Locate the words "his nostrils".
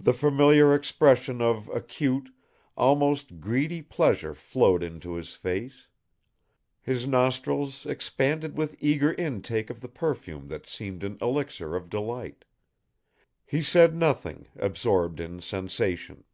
6.80-7.84